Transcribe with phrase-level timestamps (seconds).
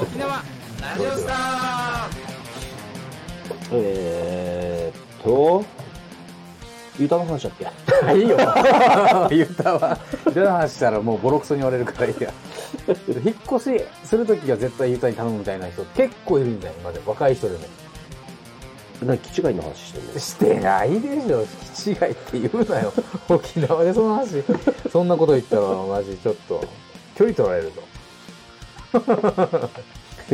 [0.00, 0.42] 沖縄
[0.80, 2.08] ラジオスタ
[3.72, 5.64] えーっと、
[6.98, 8.14] ユタの話だっけ？
[8.18, 8.36] いいよ。
[9.32, 12.30] ユタは、ユタの話したらもうボロクソに言われるからいいや。
[13.24, 17.00] 引っ越しするときは絶対ユタに頼むみたいな人結構いるんだよ、今で。
[17.04, 17.64] 若い人でも。
[19.04, 20.18] 何、気違いの話してんの？
[20.20, 21.44] してないでしょ。
[21.74, 22.92] 気違いって言うなよ。
[23.28, 24.42] 沖縄でその話。
[24.92, 26.62] そんなこと言ったらマジちょっと、
[27.16, 27.82] 距離取られるぞ。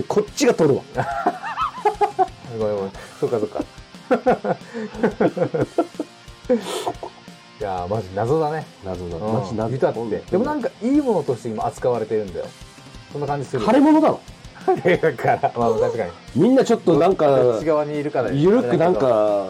[0.09, 0.83] こっちが取るわ。
[2.59, 2.93] ごめんごめん。
[3.21, 3.65] そっかそっか。
[7.61, 8.67] いやー、マジ謎だね。
[8.85, 9.17] 謎だ。
[9.17, 10.23] うんマジ謎ユタって。
[10.31, 12.47] でもなんかいいものとして今扱われてるんだよ。
[13.13, 13.65] そんな感じする。
[13.65, 14.21] 腫れ物だろ。
[14.63, 16.11] だから、まあ確かに。
[16.37, 18.31] みんなちょっとなんか、ち側にいるから。
[18.31, 19.47] ゆるくなん、か、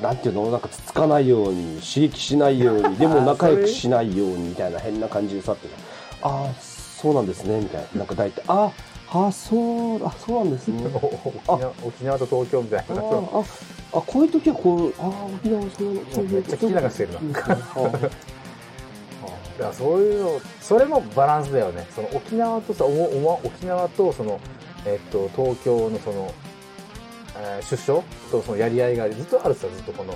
[0.00, 0.50] なんていうの？
[0.50, 5.68] なんかつつかないように、刺激しないように、でも仲良くしないように、みたいな変な感じで去って
[6.20, 6.28] た。
[6.28, 6.48] ああ、
[6.96, 7.98] そうなんですね、みたいな。
[7.98, 8.72] なんか大体、あ
[9.12, 9.56] あ、そ
[9.96, 10.82] う、あ、そうなんですね。
[11.84, 13.00] 沖縄と東京みたいあな。
[13.00, 17.40] あ、あ、こういう時はこう、ああ、沖縄そういうそういうめっちゃ聞き流してるな。
[17.40, 17.88] あ
[19.58, 21.86] だからそういうの、それもバランスだよね。
[21.94, 24.40] その沖縄とさ、おもおも沖縄とその、
[24.84, 26.32] えっと、東京のその、
[27.38, 30.14] えー出所とそのやり合いがずっとあるさ、ずっとこの、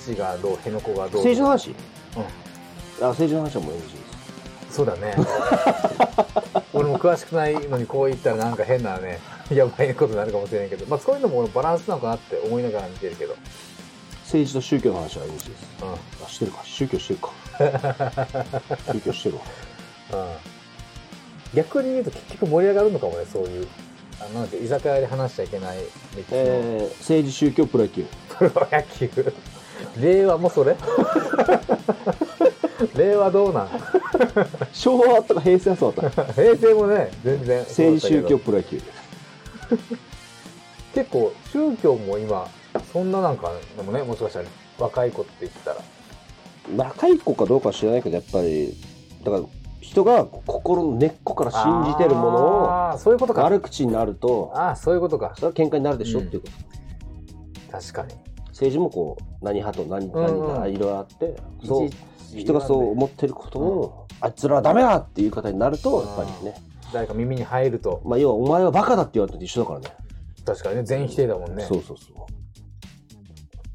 [0.00, 1.22] 基地がどう、辺野古がどう。
[1.22, 3.04] 政治の話うん。
[3.06, 4.09] あ、政治の話はもう NG です。
[4.70, 5.14] そうだね。
[6.72, 13.34] 俺も詳しくないのにこう言ったらなんか変なね、やばいことになるかもしれないけど、まあそういうのもバランスなのかなって思いながら見てるけど。
[14.24, 15.50] 政治と宗教の話は NG です。
[15.82, 15.92] うん。
[16.24, 16.60] あ、してるか。
[16.62, 17.32] 宗教してるか。
[18.92, 19.42] 宗教してるわ。
[20.12, 20.50] うん
[21.52, 23.66] 逆に言うと結局盛り上がるのかもね、そういう。
[24.20, 25.88] あなんて居酒屋で話しちゃいけない歴
[26.28, 28.04] 史の、えー、政治、宗教、プロ野球。
[28.38, 29.32] プロ野球。
[30.00, 30.76] 令和もそれ？
[32.96, 33.68] 令和どうなん？
[34.72, 36.24] 昭和あったか平成はそうだった。
[36.32, 38.80] 平成もね、全然政治、宗教、プロ野球。
[40.94, 42.48] 結構宗教も今、
[42.92, 44.44] そんななんか、でもね、もしかしたら
[44.78, 45.76] 若い子って言ったら。
[46.76, 48.74] 若い子かどうかは知らないけど、やっぱり、
[49.24, 49.42] だから、
[49.80, 53.42] 人が心の根っこから信じてるものを、そういうことか。
[53.42, 55.42] 悪口になると、ああ、そういうことかそ。
[55.42, 56.48] れは喧嘩になるでしょっていうこ
[57.70, 57.78] と。
[57.80, 58.14] 確かに。
[58.50, 61.88] 政治もこう、何派と何、何だ、いろいろあって、そう
[62.36, 66.54] 人がそう思ってることを、あいつらはダメだっていう方になると、やっぱりね、
[66.92, 69.88] 誰か耳に入ると、まあ、要はお前はバカだって言われたと一緒だからね。
[70.44, 71.64] 確かにね、全否定だもんね。
[71.64, 72.20] そうそうそう。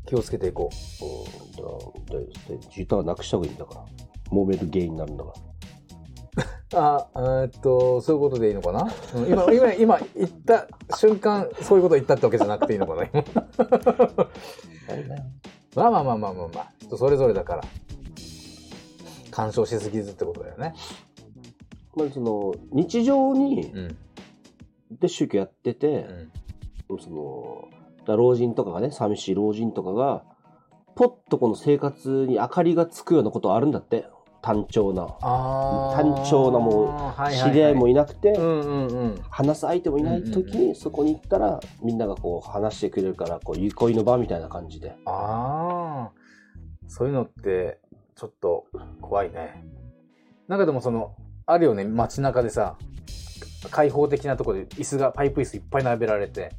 [0.07, 0.69] 気をつけていこ
[1.01, 1.05] う。
[1.05, 3.85] うん、だだだジターなくした方がいいんだから。
[4.31, 5.44] 揉める原因になるんだから。
[6.73, 13.05] あ、えーっと、そういうことでいいのかな、うん今、今、今言った瞬間、そういうこと言ったってわけじゃなくていいのかな？
[13.05, 13.23] 今
[15.75, 17.63] まあまあまあまあまあまあ、人それぞれだから。
[19.31, 20.73] 干渉しすぎずってことだよね。
[21.95, 23.97] まあ、その、日常に、うん。
[24.91, 26.07] で宗教やってて、
[26.87, 27.67] その、
[28.05, 30.23] だ老人とかがね、寂しい老人とかが、
[30.95, 34.05] ポッとこの生活に明かりがつくようなことあるんだって。
[34.45, 35.07] 単調な。
[35.95, 38.37] 単調なもうは知り合いもいいなくて。
[39.31, 44.95] 話す相手もいない時に、そこに行ったら、みんながこう話してくれるから、こう、憩いの場みたいな感じで。
[45.05, 46.11] ああ。
[46.87, 47.79] そういうのって、
[48.15, 48.65] ちょっと
[49.01, 49.65] 怖いね。
[50.47, 51.15] なんかでもその、
[51.47, 52.77] あるよね、街中でさ、
[53.71, 56.51] 開放的なところで椅子が、パイプ椅子いっぱい並べられて、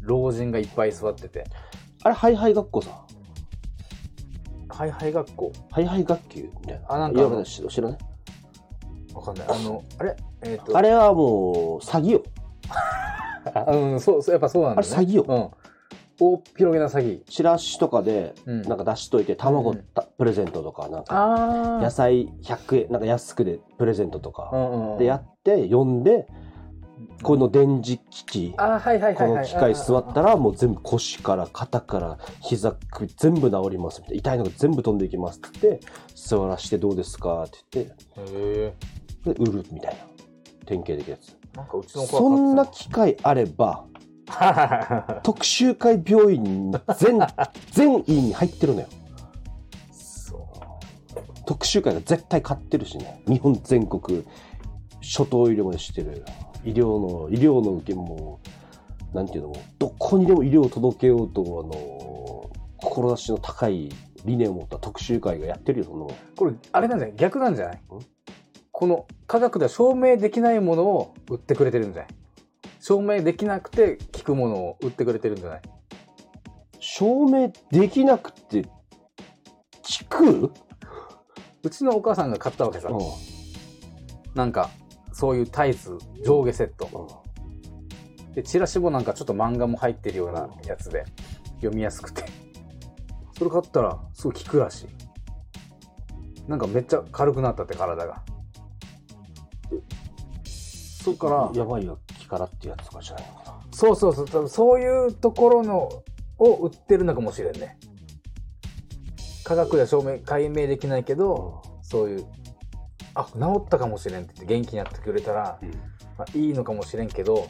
[0.00, 1.42] 老人がいっぱい座ってて、
[2.04, 3.04] あれ、ハイハイ学校さ。
[4.80, 6.86] ハイハイ学校ハイハイ学級みたいな。
[6.88, 7.98] あなんかいや知知らない
[9.12, 9.46] わかんない。
[9.46, 10.16] あの、あれ？
[10.40, 12.22] えっ、と、あれはもう、詐欺よ。
[13.54, 14.88] あ うん、そう、そうやっぱそうなんだ、ね。
[14.90, 15.50] あれ詐欺ようん。
[16.18, 17.24] 大広げな詐欺。
[17.24, 24.98] チラシとかで、うんなんか出しといて、卵うんたプレゼントとか、なんか、あ野菜100円、なんか安くでプレゼントとか、うんうん。
[24.98, 26.26] でやって、読んで、
[27.22, 28.54] この電磁機器。
[28.56, 34.18] この機械座ったら、もう全部腰から肩から膝首全部治りますみたいな。
[34.20, 38.74] 痛いのが全部飛んでいきますって言って、座らしてどうですかって言って。
[39.24, 40.00] で売るみたいな。
[40.66, 41.36] 典型的なやつ。
[41.54, 43.84] なんかうちの子はそんな機会あれば、
[45.22, 47.18] 特集会病院全、
[47.72, 48.86] 全院に入ってるのよ。
[49.90, 50.40] そう。
[51.44, 53.22] 特集会が絶対買ってるしね。
[53.26, 54.24] 日本全国、
[55.02, 56.24] 初等医療までしてる。
[56.64, 58.40] 医療の、医療の受けも、
[59.12, 61.44] なんていうのも、どこにでも医療を届けようと、あ
[61.76, 63.88] の、志の高い
[64.24, 66.14] 理念を持った特集会がやってるよ、そんなもん。
[66.36, 67.16] これ、あれなんじゃない？
[67.16, 67.80] 逆なんじゃない？
[68.72, 72.10] この科学では証明できないものを売ってくれてるんじゃない？
[72.80, 75.62] 証明できなくて効くものを売ってくれてるんじゃない？
[76.78, 78.64] 証明できなくて、
[79.82, 80.52] 聞く？
[81.62, 82.88] うちのお母さんが買ったわけさ。
[82.88, 82.98] うん。
[84.34, 84.70] なんか、
[85.12, 87.22] そういうタイツ上下セット。
[88.34, 91.04] で、チラシもなんかちょっと漫画も入ってるようなやつで、
[91.56, 92.24] 読みやすくて。
[93.36, 94.88] それ買ったら、すごい効くらしい。
[96.48, 98.22] なんかめっちゃ軽くなったって、体が。
[101.02, 103.60] そっから、やばいよ、木からってやつとかじゃないのかな。
[103.72, 105.88] そうそうそう、多分そういうところの
[106.38, 107.78] を売ってるのかもしれんね。
[109.44, 112.26] 科学では証明、解明できないけど、そういう、
[113.14, 115.68] あ、治ったかもしれんって言って元気になってくれたら、うん
[116.18, 117.48] まあ、いいのかもしれんけど、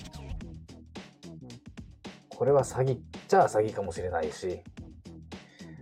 [2.28, 4.60] これは詐欺っちゃ詐欺かもしれないし。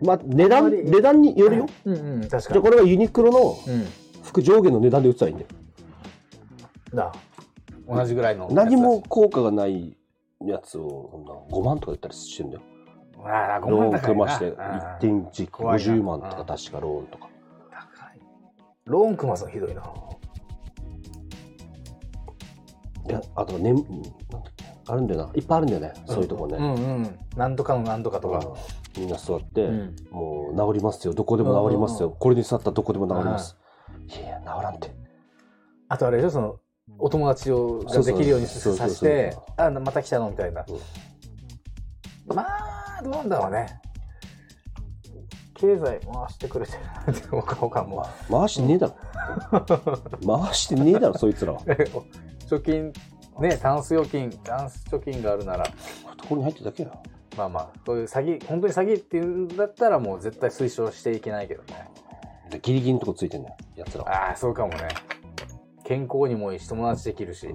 [0.00, 1.66] まあ、値段、値段によるよ。
[1.84, 2.62] うんうん、確かじゃ。
[2.62, 3.86] これはユニクロのうん。
[4.28, 5.50] 服上下の値段で売ってたらいいんだよ。
[6.94, 7.12] だ。
[7.88, 8.48] 同じぐらいの。
[8.52, 9.96] 何も効果がない
[10.44, 12.62] やつをそんな5万とか売ったりしてるんだよ。
[13.24, 14.00] ああ、5ローン。
[14.00, 14.56] 組ましてうん
[15.26, 17.28] 1.1怖いな50万とか確かローンとか。
[18.88, 19.82] ローン組ますのひどいな。
[23.08, 23.74] いや、あとね、
[24.86, 25.32] あるんだよな。
[25.34, 25.92] いっぱいあるんだよね。
[26.06, 26.56] そういうとこね。
[26.56, 27.18] うんうん。
[27.36, 28.40] なんとかのなんとかとか。
[28.98, 31.14] みんな座って、うんもう治りますよ。
[31.14, 32.10] どこでも治りますよ。
[32.10, 33.56] これに座ったらどこでも治ります。
[34.08, 34.90] いやいや、治らんって。
[35.88, 36.56] あとあれでしょ、その、
[36.98, 40.64] お友達をができるようにさせて、あ、また来たのみたいな。
[42.26, 42.44] ま
[42.98, 43.80] あ、どうなんだろうね。
[45.58, 45.98] 経済回
[46.30, 48.06] してくれてるなんて、も。
[48.30, 48.94] 回してねえだろ。
[50.44, 51.60] 回してねえだろ、そいつらは。
[51.60, 52.92] 貯金、
[53.40, 56.90] ね、タンス預金、タンス貯金があるなら、ここに入ってるだけや。
[57.36, 61.88] まあまあ、そういう詐欺、本当に詐欺っていうんだったらもう絶対推奨していけないけどね。
[62.50, 64.28] でギリギリのとこついてんだよ、やつらは。
[64.28, 64.88] ああ、そうかもね。
[65.84, 67.48] 健康にもいいし、友達できるし、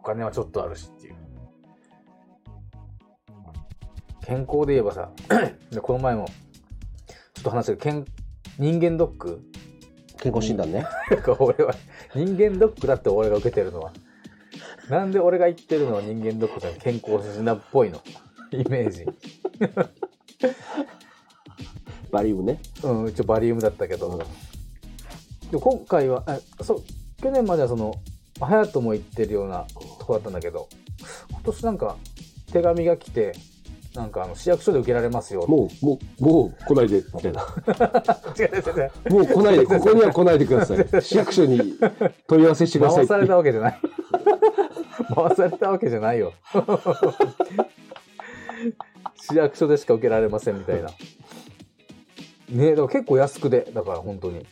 [0.00, 1.14] お金はちょっとあるしっていう。
[4.24, 5.10] 健康で言えばさ、
[5.70, 6.26] でこの前も、
[7.38, 8.04] ちょっと話したけど、健
[8.58, 9.40] 人間ドック？
[10.20, 10.84] 健康診断ね。
[11.08, 11.72] なんか俺は、
[12.12, 13.92] 人間ドックだって俺が受けてるのは。
[14.90, 18.02] なんで俺が言ってるのは人間ドックだ健康診断っぽいの？
[18.50, 19.04] イメージ。
[22.10, 22.58] バリウムね。
[22.82, 24.18] うん、一応バリウムだったけど。
[24.18, 26.82] でも今回は、あそう、
[27.22, 27.94] 去年まではその、
[28.40, 30.68] 隼人も行ってるようなとこだったんだけど、
[31.30, 31.96] 今年なんか
[32.52, 33.32] 手紙が来て、
[33.98, 35.44] なんかあの市役所で受けられますよ。
[35.48, 37.42] もう、もう、もう来ないで、みたいな。
[38.38, 39.12] 違う違う違う。
[39.12, 40.86] もう来ないで、 ここには来ないでください。
[41.02, 41.76] 市役所に
[42.28, 43.80] 問い合わせしてください回されたわけじゃない。
[45.16, 46.32] 回されたわけじゃないよ。
[49.16, 50.90] 市役所でしか受けられませんみたいな。
[52.50, 54.46] ねだから結構安くで、だから本当に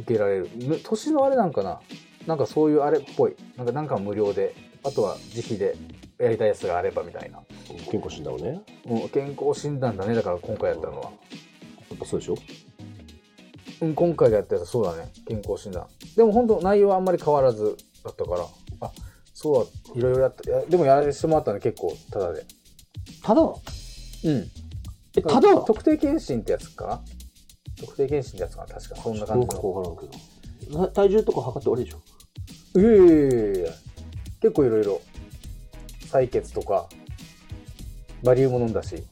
[0.00, 0.50] 受けられる。
[0.58, 1.80] ね年のあれなんかな
[2.26, 3.34] なんかそういうあれっぽい。
[3.56, 4.54] なんかなんか無料で、
[4.84, 5.74] あとは自費で
[6.20, 7.40] やりたいやつがあればみたいな。
[7.90, 8.60] 健康診断をね。
[8.84, 11.04] もう健康診断だね、だから今回やったのは。
[11.04, 12.36] やっぱそうでしょ？
[13.80, 15.10] うん、今回やったやつそうだね。
[15.26, 15.86] 健康診断。
[16.16, 18.46] でも本当内容はあんまり変わらずだったから、
[18.80, 18.92] あ、
[19.32, 20.50] そうだ、いろいろやった。
[20.50, 22.44] いやでもやらせてもらったね、結構、ただで。
[23.22, 23.54] ただ、うん。
[25.16, 26.86] え、ただ、特定健診ってやつか？
[26.86, 27.02] な
[27.80, 29.72] 特定健診ってやつかな確か、そんな感じの。
[29.72, 30.06] わからんけ
[30.66, 30.86] ど。
[30.88, 32.80] 体重とか測って終わりでしょ？
[32.80, 33.72] いやいやいやいや
[34.42, 35.00] 結構いろいろ。
[36.10, 36.88] 採血とか、
[38.22, 39.02] バリウム飲んだし、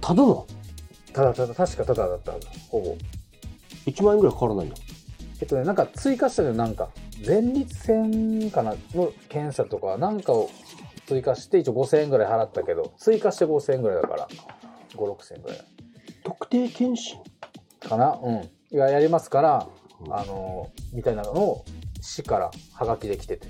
[0.00, 0.46] ただの
[1.12, 2.96] ただただ、確かただだったはず、ほぼ。
[3.86, 4.76] 1万円ぐらいかからないんだ。
[5.40, 6.90] えっとね、なんか追加したのよなんか、
[7.26, 10.50] 前立腺かなの検査とか、なんかを
[11.06, 14.28] 追加して、一応5000円ぐらい払ったけど、追加して5000円ぐらいだから、
[14.94, 15.60] 5、6000円ぐらい。
[16.24, 17.18] 特定健診？
[17.80, 18.18] かな？
[18.22, 18.34] うん。
[18.70, 19.68] いや、やりますから、
[20.10, 21.64] あの、みたいなのを
[22.00, 23.46] 市からハガキで来てて、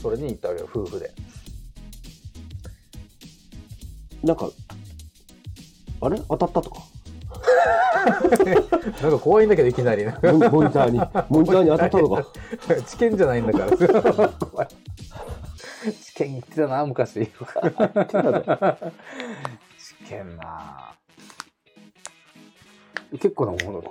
[0.00, 1.12] それに行ったわけよ、夫婦で。
[4.24, 4.48] なんか、
[6.00, 6.20] あれ？
[6.28, 6.80] 当たったとか？
[9.02, 10.04] なんか怖いんだけど、いきなり。
[10.04, 12.26] モニモニターに、モニターに当たったとか？
[12.86, 13.76] 知見じゃないんだから。
[16.02, 17.12] 知見言ってたな、昔。
[17.14, 17.24] 知
[20.10, 20.94] 見な
[23.12, 23.82] 結構なもの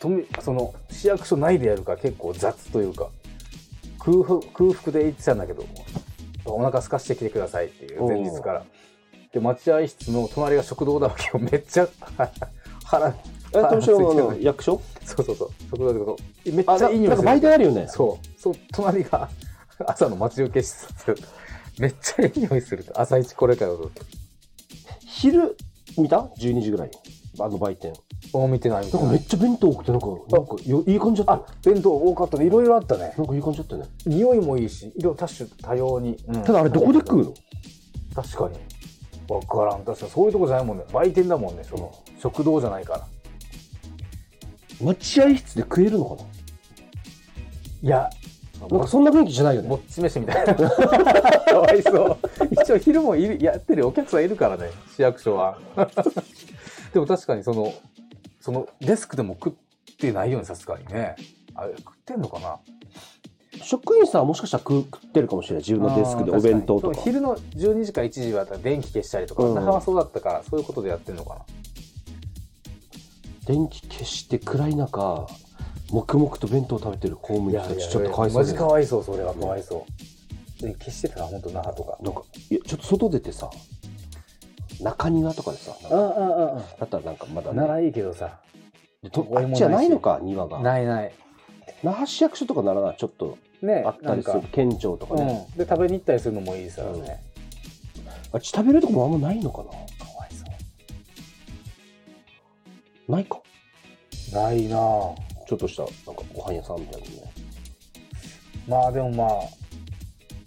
[0.00, 3.08] とみその市役所内でやるから結構雑というか
[3.98, 5.64] 空腹空腹で言ってたんだけど
[6.44, 8.64] お腹空かしてきてくださいっていう前日から
[9.34, 11.88] で待合室の隣が食堂だわけよ めっちゃ
[12.84, 13.12] 腹え、
[13.70, 14.80] 富城の役所？
[15.04, 16.16] そうそうそう食堂だけど
[16.56, 17.86] めっちゃいい匂いするなんかあるよね。
[17.88, 18.40] そう。
[18.40, 19.28] そう、隣が
[19.86, 20.86] 朝の待ち受け室
[21.78, 22.84] めっちゃいい匂いする。
[22.94, 23.90] 朝一これかよと。
[25.06, 25.56] 昼、
[25.98, 26.90] 見た ?12 時ぐらい。
[27.40, 27.92] あの売店。
[28.32, 32.46] もう見てないななんかめっちゃ弁当多くて、なんか、なんかよいい感じだった弁当多かったね。
[32.46, 33.14] いろいろあったね。
[33.16, 33.88] なんかいい感じだったよね。
[34.06, 36.16] 匂いもいいし、色多種多様に。
[36.28, 37.34] うんただあれどこで食うの？
[38.14, 38.56] 確かに。
[39.28, 39.84] わからん。
[39.84, 40.84] 確かにそういうとこじゃないもんね。
[40.92, 41.64] 売店だもんね。
[41.64, 43.06] その、食堂じゃないから。
[44.80, 46.24] 待合室で食えるのか
[47.82, 48.10] いや、
[48.70, 50.54] なんかそんな雰囲気じゃないよねぼっち飯みたいな。
[50.54, 50.64] か
[51.60, 52.18] わいそう。
[52.50, 55.58] 一応昼もいる、やってるお客さんいるからね、市役所は。
[56.92, 57.72] でも確かにその、
[58.40, 61.16] そのデスクでも食ってないよね、さすがにね。
[61.54, 62.58] あれ、食ってんのかな？
[63.62, 71.40] 職員さんはもしかしたら食食ってるかもしれない自分のデスクでお弁当とか昼の12時か1時は電気消したりとか、うん那覇はそうだったから、そういうことでやってんのかな。
[73.46, 75.26] 電気消して暗い中
[75.90, 79.86] 黙々と弁当を食べてる公務員たちちょっとかわいそうマジかわいそう、それはかわいそ
[80.58, 80.62] う。
[80.62, 81.98] で消してたな、本当那覇とか。
[82.00, 83.50] なんかいやちょっと外出てさ
[84.80, 88.38] 中庭とかでさなんかああ、あだったらなんかまだあ、ねならいいけどさ。
[89.12, 91.12] とあっちはないのか庭がないない。
[91.82, 95.58] 那覇市役所とかならなちょっとねあったりする県庁とかね、うん。
[95.58, 97.20] で、食べに行ったりするのもいいさ、うんね。
[98.32, 99.76] あっち食べれるとこもあんまないのかなか
[100.18, 100.44] わいそ
[103.12, 103.38] ないか
[104.32, 104.34] う。
[104.34, 105.14] ないなぁ。
[105.46, 107.14] ちょっとしたなんかご飯屋さんみたいなね
[108.66, 109.28] まあでもまあ、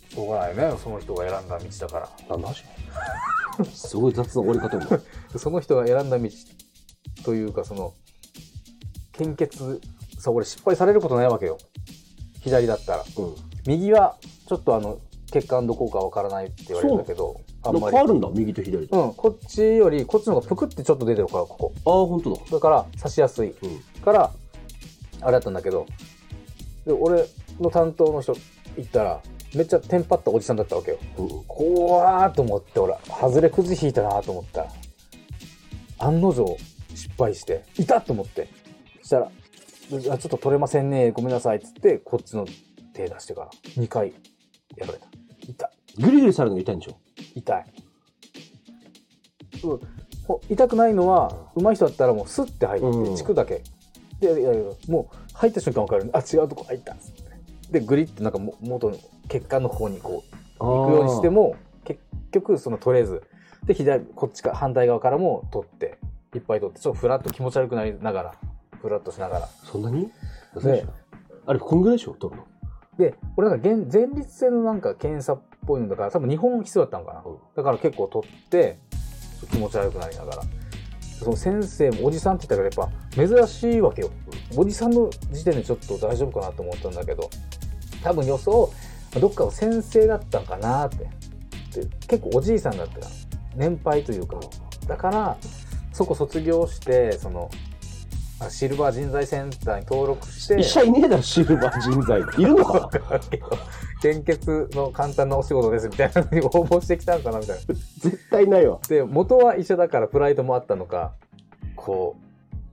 [0.09, 0.75] しょうがないね。
[0.83, 2.37] その人が選んだ道だから。
[2.37, 2.53] なん
[3.73, 5.01] すごい雑な終わり方も
[5.37, 6.29] その人が選んだ道
[7.23, 7.93] というか、その、
[9.11, 9.81] 献血、
[10.19, 11.57] さ、俺失敗されることないわけよ。
[12.47, 13.03] 左だったら。
[13.17, 13.35] うん
[13.67, 14.15] 右は、
[14.47, 14.97] ちょっとあの、
[15.29, 17.97] 血管どこかわからないって言われるんだけど、あんまり。
[17.97, 21.73] 変わるんだ右と左と、うん、こっちより、こっちの方がぷくってちょっと出てるから、ここ。
[21.85, 23.49] ああ本当だだから、刺しやすい。
[23.49, 24.31] うんから、
[25.21, 25.85] あれだったんだけど、
[26.85, 27.25] で、俺
[27.59, 28.33] の担当の人
[28.77, 29.21] 行ったら、
[29.53, 30.99] めっちゃテンパったおじさんだったわけよ。
[31.17, 34.71] うん怖ーと思って、俺、外れくじ引いたなと思ったら、
[35.99, 36.57] 案の定
[36.95, 38.47] 失敗して、いたと思って。
[39.01, 39.29] そしたら、あ
[39.89, 42.45] ちょっと取れませんね、ごめんなさいっつって、こっちの
[42.93, 43.49] 手出してから、
[43.81, 44.13] 2回
[44.75, 45.07] やられた。
[45.47, 46.03] 痛い。
[46.03, 46.97] グリグリされるのが痛いんでしょ？
[47.35, 47.65] 痛い。
[49.63, 49.79] うん
[50.27, 53.63] ほ痛くないのは、上手い人だったらもうスッて入うんって、チクだけ。
[54.19, 56.09] で、いやいやもう入った瞬間分かる。
[56.13, 57.79] あ、違うとこ入ったっつって。
[57.79, 58.97] で、グリってなんかも元の
[59.29, 60.23] 血管の方にこ
[60.59, 62.01] う、行くようにしても、結
[62.31, 63.23] 局その取れず。
[63.63, 65.97] で、左、こっちか、反対側からも取って、
[66.35, 68.35] いっぱい取って、ちょっとフラッと気持ち悪くなりながら、
[68.81, 69.49] フラッとしながら。
[69.63, 70.11] そんなに？
[70.61, 70.85] で
[71.45, 72.47] あれこんぐらいでしょ取るの？
[72.97, 77.23] で、俺なんか現前立腺のなんか検査っぽいのだから、多分日本必要だったのかな。
[77.25, 78.79] うんだから結構取って、
[79.51, 80.41] 気持ち悪くなりながら。
[81.19, 84.11] その先生もおじさんって言ったからやっぱ珍しいわけよ。
[84.55, 87.29] おじさんの時点でちょっと大丈夫かなと思ったんだけど、
[88.03, 88.71] 多分予想、
[89.19, 90.97] どっかの先生だったんかなって。
[91.81, 93.11] で結構おじいさんだったから、
[93.55, 94.39] 年配というか。
[94.87, 95.37] だから、
[95.91, 97.66] そこ卒業して、その、あ
[98.49, 102.89] シルバー人材センターに登録して、医者いねえだろシルバー人材いるのか
[104.01, 107.61] 献血の簡単なお仕事ですみたいなのに応募してきたんかなみたいな。
[107.99, 111.13] 絶対ないわで、元は医者だからプライドもあったのか、
[111.75, 112.15] こ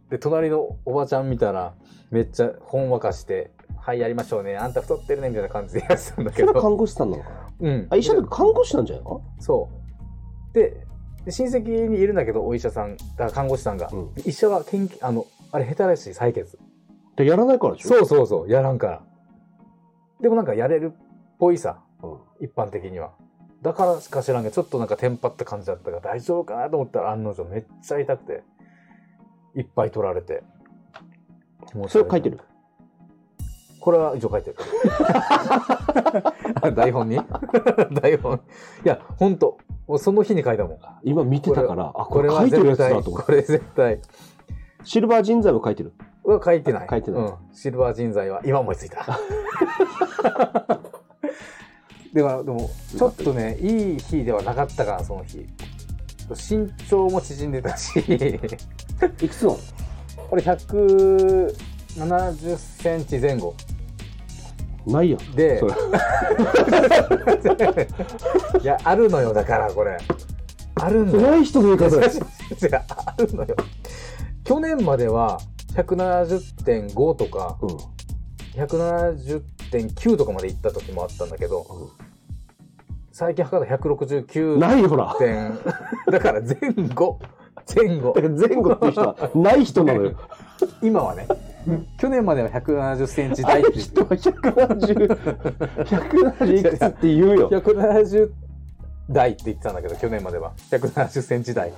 [0.09, 1.75] う、で、隣のおばちゃん見たら、
[2.11, 4.57] めっちゃほんわかして、はい、やりましょうね。
[4.57, 6.49] あんた太ってるね、みたいな感じでやってたんだけど。
[6.49, 7.87] それ看護師さんなのかなうん。
[7.91, 9.69] あ医者だと看護師なんじゃないかそ
[10.53, 10.55] う。
[10.55, 10.87] で、
[11.25, 12.97] で親戚にいるんだけど、お医者さん、
[13.33, 13.89] 看護師さんが。
[13.93, 16.59] うん医者は研究、あの、あれ下手らしい、採血。
[17.15, 17.91] でやらないからでしょ？
[17.91, 19.03] そうそうそう、やらんから。
[20.21, 20.97] でもなんかやれるっ
[21.39, 23.13] ぽいさ、うん一般的には。
[23.63, 28.43] だからしか知らんけど、ちょっとなんかテンパった感じだったから大丈夫かなと思ったら案の定めっちゃ痛くて、
[29.55, 30.43] いっぱい取られて。
[31.89, 32.41] それ書いてる？
[33.81, 34.57] これは一応書いてる。
[36.63, 37.21] あ 台本に？
[38.03, 38.41] 台本。
[38.85, 39.59] いや、ほんと。
[39.99, 40.79] その日に書いたもん。
[41.05, 44.01] 今見てたからあここれはれ書いてるやつだとこれ絶対。
[44.85, 45.93] シルバー人材も書いてる
[46.25, 46.87] は書いてない。
[46.89, 47.35] 書いてないうん。
[47.53, 49.07] シルバー人材は今思いついた。
[52.13, 55.45] でも、でも、ちょっとね、いい日ではなかったから、その日。
[56.31, 58.17] 身長も縮んでたし、いく
[59.29, 59.59] つの？
[60.31, 63.55] これ170センチ前後
[64.87, 65.61] ないやんで
[68.63, 69.99] いや、あるのよ、だから、これ。
[70.77, 71.31] あるんだよ。
[71.31, 72.13] ない人の言い方だよ
[72.63, 72.71] 違う
[73.07, 73.55] あるのよ。
[74.45, 75.41] 去年までは
[75.75, 77.95] 170.5とか、うん。
[78.61, 81.91] 170.9とかまで行った時もあったんだけど、
[83.11, 85.59] 最近測ったら169ないよほら点、
[86.11, 86.55] だから前
[86.95, 87.19] 後、
[87.75, 88.13] 前後。
[88.13, 88.23] だ。
[88.23, 90.13] から前後っていう人はない人なのよ。
[90.83, 91.27] 今はね、
[91.99, 95.07] 去年までは170センチあ台ってる人は170
[95.85, 97.51] 170いくつって言うよ。
[97.51, 98.31] 170
[99.11, 100.53] 台って言ってたんだけど、去年までは。
[100.71, 101.73] 170センチ台。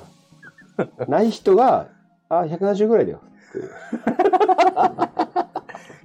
[1.09, 1.89] ない人が
[2.29, 3.21] あ170ぐらいだよ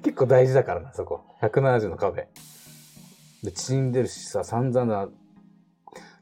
[0.03, 1.21] 結構大事だからな、そこ。
[1.41, 2.27] 170の壁。
[3.43, 5.09] で、縮んでるしさ、散々な、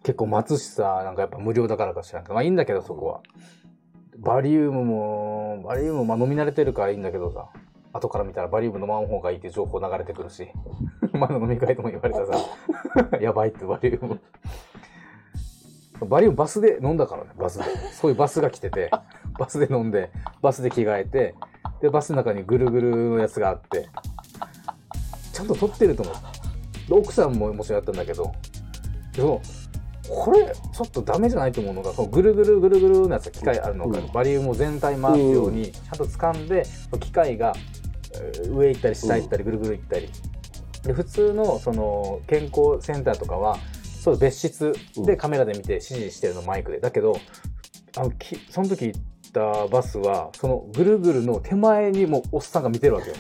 [0.04, 3.22] 結構待つしさ、なんかやっぱ無料だからか知らんけど、まあいいんだけど、そこは。
[4.18, 7.50] バリウムも、バリウムもまあ飲み慣れてるからいいんだけどさ、
[7.94, 10.50] 後から見たらバリウム飲まん方がいいって情報流れてくるし、
[11.14, 12.34] 前の飲み会でも言われたさ、
[13.20, 14.20] やばいってバリウム。
[16.06, 17.66] バリウムバスで飲んだからね、バスで。
[17.94, 18.92] そういうバスが来てて、
[19.38, 21.36] バスで飲んで、バスで着替えて、
[21.82, 23.88] で、バスの中にぐるぐるのやつがあって、
[25.34, 26.16] ちゃんと撮ってると思う。
[26.90, 28.32] で奥さんももちろんやったんだけど、
[29.16, 29.42] でも、
[30.10, 36.66] これ、ちょっとダメじゃないと思うのが、そのぐるぐるぐるぐるのやつ機械あるのか、うんバリウムを全体回すように、ちゃんと掴んで、
[37.00, 37.54] 機械が
[38.16, 40.10] えー上行ったり下行ったりぐるぐる行ったり。
[40.84, 43.58] で、普通のその健康センターとかは、
[44.10, 46.80] そう別室でカメラで見て指示してるのマイクで。
[46.80, 47.20] だけど、
[47.98, 49.02] あのきその時行っ
[49.34, 53.16] たバスは、そのぐるぐるの手前にもうおっさんが見てるわけよ。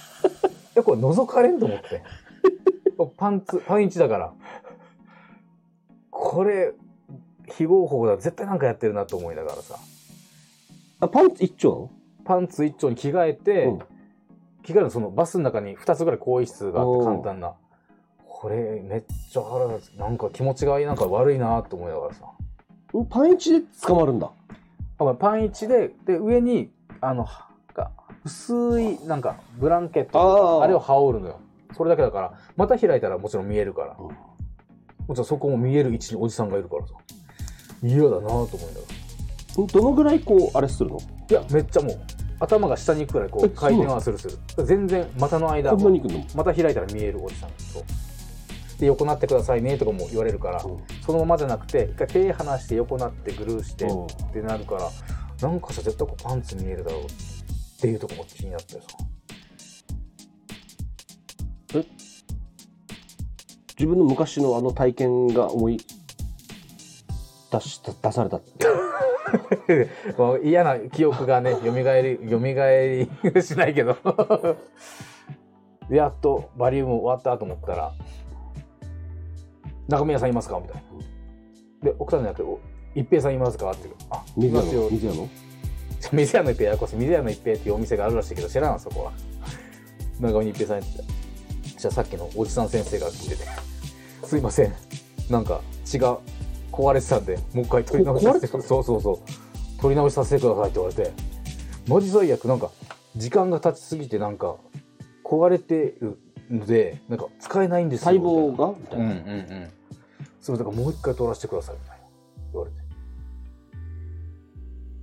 [0.76, 2.02] え、これ覗かれんと思って。
[3.16, 4.32] パンツ、パンイチだから。
[6.10, 6.72] これ、
[7.46, 8.16] 非合法だ。
[8.16, 9.78] 絶対なんかやってるなと思いながらさ。
[11.00, 11.90] あ、パンツ一丁？
[12.24, 13.78] パンツ一丁に着替えて、うん
[14.64, 17.52] 着替えるのそのバスの中に2つぐらい更衣室があって簡単な。
[18.44, 19.94] これめっちゃ腹立つ。
[19.94, 22.26] なんか気持ちがいいなんか悪いなと思いながらさ。
[22.92, 24.30] のパンイチで捕まるんだ。
[25.18, 26.70] パン一で、で、上に、
[27.00, 27.26] あの、
[28.22, 31.40] 薄い、なんか、ブランケットあれを羽織るのよ。
[31.74, 33.96] それだけだから、また開いたらもちろん見えるから。
[33.98, 34.08] うん
[35.08, 36.92] もちろんそこも見える位置におじさんがいるからさ。
[37.82, 38.58] 嫌だなと思いなが
[39.56, 39.64] ら。
[39.64, 40.98] んどのぐらいこう、あれするの？
[41.30, 42.00] いや、めっちゃもう、
[42.40, 44.66] 頭が下に行くくらいこうえ回転はするする。
[44.66, 46.22] 全然股の間こん、なに行くの？
[46.34, 47.82] また開いたら見えるおじさんそ
[48.76, 50.84] うで横なってくださいねとかも言われるから、うん。
[51.04, 54.06] そのままじゃなくて一回手離して横なってグルーしてうん。
[54.06, 54.90] ってなるから
[55.40, 57.06] なんかさ絶対こうパンツ見えるだろうっ
[57.80, 59.14] ていうとこも気になったよさ
[63.76, 65.78] 自分の昔のあの体験が思い
[67.50, 68.66] 出した、出されたって。
[70.16, 70.40] もう？
[70.44, 73.96] 嫌な記憶がねよみがえりよみがえりしないけど。
[75.90, 77.92] でやっとバリウム終わったと思ったら
[79.88, 80.82] 「中宮さんいますか?」みたい
[81.82, 81.90] な。
[81.90, 82.58] で奥さんじゃなくてお
[82.94, 84.82] 「一平さんいますか?」ってあい水屋ますよ。
[84.82, 85.28] の水屋の？
[86.12, 86.96] 水屋の一平ややこしい。
[86.96, 89.12] 水屋の一平っていうお店があるらしいけど知らんそこは。
[90.20, 90.98] 長尾に一平さんやって。
[90.98, 93.44] たじゃあさっきのおじさん先生が来てて
[94.24, 94.72] 「すいません。
[95.30, 96.18] なんか血が
[96.72, 99.18] 壊れてたんでもう一回取り直しさせてそうそうそう。
[99.80, 101.12] 取り直しさせてください」って言われて。
[101.88, 102.46] マジ最悪。
[102.48, 102.70] なんか
[103.16, 104.56] 時間が経ちすぎてなんか
[105.34, 106.18] 壊れてる
[106.50, 108.74] のでなんか使えないんですよ細胞が？
[108.78, 109.04] みたいな。
[109.04, 109.20] うんうんう
[109.66, 109.70] ん。
[110.40, 112.04] そう、だからもう一回取らせてください、みたいな。
[112.52, 112.76] 言われて。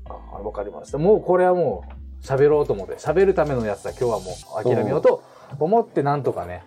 [0.07, 0.99] あ、あわかりました。
[0.99, 1.83] もうこれはも
[2.21, 5.23] う喋ろうと思って、喋るためのやつだ、今日はもう諦めようと
[5.59, 6.63] 思ってなんとかね、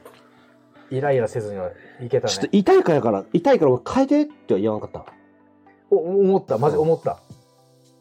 [0.91, 2.49] イライラせずにはいけたちょっとね。
[2.53, 5.07] 痛いからやから、痛いから俺変えてっては言わなかった。
[5.91, 7.21] お思った、マジ思った。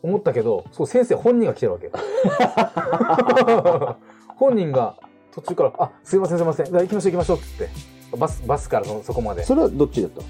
[0.02, 1.91] 思ったけど、そう、先生本人が来てるわけ。
[4.36, 4.95] 本人が
[5.34, 7.72] 途中から、あ、すいませんすいません、じゃあ行きましょう行きましょうって言っ
[8.12, 9.43] て、バス、バスからそそこまで。
[9.43, 10.22] それはどっちだった？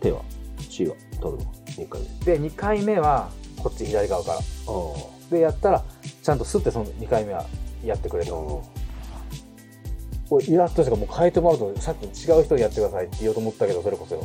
[0.00, 0.22] 手は
[0.58, 0.94] ?C は？
[1.20, 2.08] 取るの ?2 回目？
[2.24, 4.38] で、2回目は、こっち左側から。
[4.38, 4.42] あ
[5.30, 5.84] で、やったら、
[6.22, 7.46] ちゃんとスッてその2回目は
[7.84, 8.26] やってくれあ。
[8.26, 8.62] と。
[10.28, 14.22] これイラッとしたからもう変えてもらうと、さっき違う人にやってくださいって言おうと思ったけど、それこそ、うん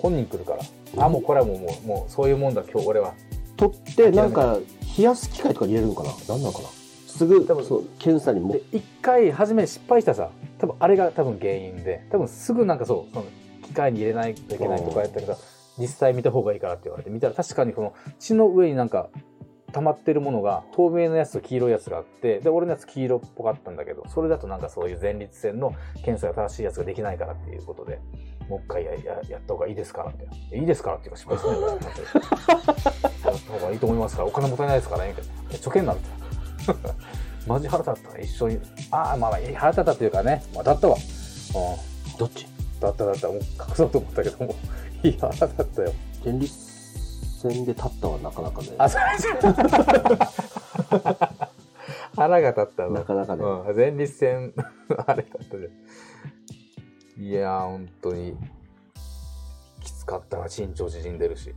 [0.00, 0.52] 本人来るか
[0.96, 1.04] ら。
[1.06, 3.14] あ、もうこれはもう、もう、もうそういうもんだ、今日俺は。
[3.56, 4.58] 取って、なんか、
[4.98, 6.10] 冷やす機械とかに入れるのかな？
[6.28, 6.68] 何なのかな？
[7.16, 13.26] すぐ、多分そう、検査にもで、1回初め失敗したさ、多分あれが多分原因で、多分すぐなんかそう、その
[13.62, 15.36] 機械に入れないといけないとかやったけど、
[15.78, 19.10] 実際見た方がいいからって言われて、見たら確かにこの血の上になんか
[19.72, 25.72] 溜まってるものが透明なやつと黄色いやつがあって、で、俺のやつ黄色っぽかったんだけど、それだとなんかそういう前立腺の
[26.04, 28.00] 検査が正しいやつができないからっていうことで、
[28.48, 30.56] もう一回やややった方がいいですからみたいな。
[30.58, 31.84] いいですからっていうか失敗しないからって
[33.28, 35.32] やった方がいいと思いますから、お金もったいないですからね、みたいな。
[35.50, 36.23] え貯金なんて。
[37.46, 38.18] マジ腹立った。
[38.18, 38.60] 一緒に。
[38.90, 40.42] ああ、まあまあ、腹立ったっていうかね。
[40.54, 40.96] まあ、だったわ。
[40.96, 40.98] う
[42.14, 42.18] ん。
[42.18, 42.46] どっち？
[42.80, 43.28] だっただった。
[43.28, 43.42] もう隠
[43.74, 44.54] そうと思ったけども。
[45.02, 45.92] いや、腹立ったよ。
[46.24, 46.54] 前立
[47.40, 48.68] 腺で立ったはなかなかね。
[48.78, 49.04] あ、それ
[52.16, 53.44] 腹が立ったなかなかね。
[53.44, 53.76] うん。
[53.76, 54.54] 前立腺、
[55.06, 55.68] あれだったじゃ
[57.20, 57.22] ん。
[57.22, 58.36] いやー、本当に。
[59.80, 60.44] きつかったな。
[60.44, 61.54] 身長縮んでるし。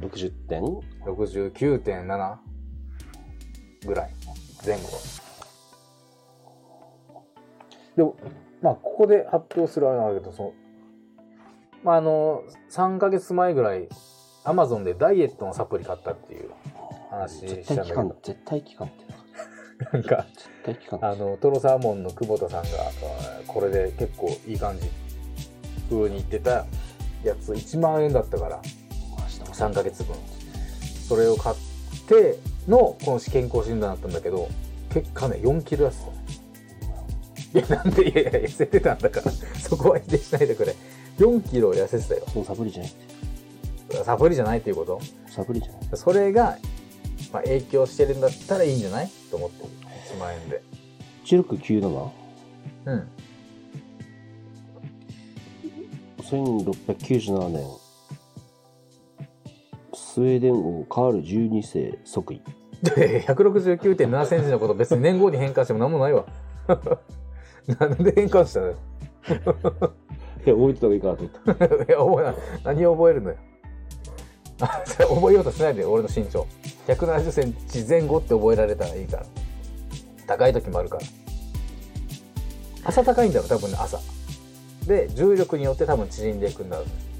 [0.00, 0.62] 60点
[1.04, 2.36] ？69.7
[3.84, 4.10] ぐらい
[4.64, 4.82] 前後。
[7.96, 8.16] でも
[8.62, 10.52] まあここで発表するあれなんだけどその
[11.84, 13.88] まああの3ヶ月前ぐらい
[14.44, 16.50] アマゾンでダイエットのサプリ買ったっていう
[17.10, 18.16] 話絶したんだけど。
[18.22, 19.04] 絶対聞かんって。
[19.92, 20.26] なんか
[21.00, 22.68] あのトロサーモンの久保田さんが
[23.46, 24.88] これで結構いい感じ。
[25.90, 26.64] 風に言ってた
[27.22, 28.62] やつ1万円だったから。
[29.52, 30.16] 3ヶ月分。
[31.08, 31.56] それを買っ
[32.08, 34.48] てのこの健康診断だったんだけど
[34.92, 36.04] 結果ね、4キロ痩せ
[37.52, 37.58] た。
[37.60, 40.74] いや、なんで、いやいや、痩せてたんだから、そこは否定しないでくれ。
[41.18, 42.24] 4キロ痩せてたよ。
[42.32, 42.92] そのサプリじゃない
[44.04, 45.00] サプリじゃないっていうこと？
[45.28, 46.58] サプリじゃないそれが、
[47.32, 49.10] まあ、影響してるんだったらいいんじゃない？
[49.30, 49.64] と思って。
[50.14, 50.62] 1万円で。
[51.24, 52.10] 1697
[52.86, 53.08] うん。
[56.18, 57.83] 1697年
[60.14, 62.42] スウェーデン王カール12世即位
[62.84, 66.24] で、169.7センチのこと別に年号に変換しても何もないわ。
[67.66, 68.76] なんで変換したのよ。
[70.46, 73.36] いや覚えてた方がいいかなと思ったいや、覚えな、何を覚えるのよ。
[74.60, 76.46] 覚えようとしないで、俺の身長。
[76.86, 79.26] 170センチ前後って覚えられたらいいから。
[80.28, 81.02] 高い時もあるから。
[82.84, 83.98] 朝高いんだよ、多分ね、朝。
[84.86, 87.13] で、重力によって多分縮んでいくんだろうね。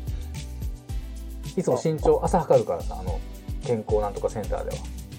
[1.56, 3.18] いつも身長、朝測るからさ、あの、
[3.64, 4.72] 健康なんとかセンターで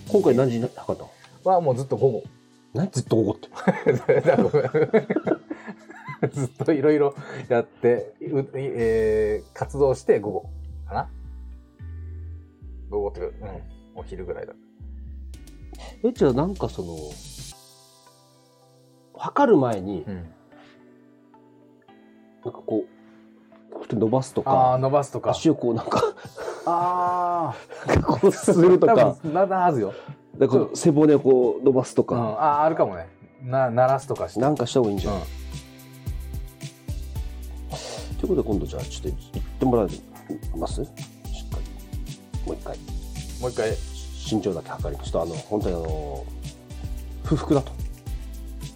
[0.08, 1.10] 今回何時に測ったの？
[1.44, 1.56] は。
[1.56, 2.24] は、もうずっと午後。
[2.74, 2.88] 何？
[2.92, 3.50] ずっと怒って
[6.32, 7.14] ずっといろいろ
[7.50, 10.50] やって、うえー活動して午後
[10.88, 11.10] かな
[12.90, 13.34] 午後っていうん、
[13.96, 14.54] お昼ぐらいだ。
[16.04, 16.96] えじゃあなんかその
[19.18, 20.26] 測る前にうん、なん
[22.54, 22.88] かこう
[23.90, 25.32] 伸ばすとああ、か伸ばすとか。
[25.32, 26.02] 足をこうなんか
[26.66, 27.56] あ
[28.04, 29.94] こうすると多か分、な、なはずよ。
[30.38, 33.08] なんかこう背骨をこう伸ばすとうん、か、ああ、あるかもね。
[33.44, 34.40] な、鳴らすとかして。
[34.40, 35.28] なんかした方がいいんじゃない、うん。
[38.18, 39.88] ということで今度じゃあちょっと言ってもらえ
[40.58, 40.84] ます？
[40.84, 40.94] しっか
[42.44, 42.48] り。
[42.48, 42.78] もう一回。
[43.40, 43.72] もう一回。
[44.28, 46.26] 身長だけ測りちょっとあの本当にあの
[47.26, 47.72] 不服だと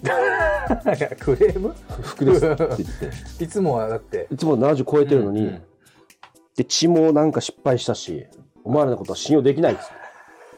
[0.02, 1.76] クレーム？
[1.88, 2.78] 不服ですって言っ
[3.38, 3.44] て。
[3.44, 4.28] いつもはだって。
[4.32, 5.62] いつも70超えてるのに、うん
[6.56, 8.26] で血もなんか失敗したし
[8.66, 9.94] お前らのことは信用できないっつって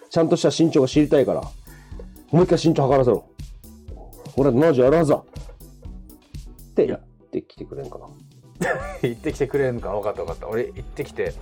[0.10, 1.41] ちゃんとした身長が知りたいから
[2.32, 3.30] もう一回身長測らせろ。
[4.36, 5.17] 俺は70あるはずだ。
[5.17, 5.23] っ
[6.73, 6.99] て言っ
[7.32, 8.08] てきてくれんかな。
[9.08, 9.91] 行ってきてくれるのか？
[9.91, 10.47] 分かった分かった。
[10.47, 11.34] 俺行ってきて、